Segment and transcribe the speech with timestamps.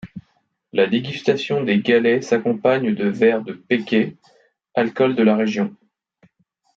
[0.73, 4.17] La dégustation des galets s'accompagne de verres de pèket,
[4.73, 5.75] alcool de la région.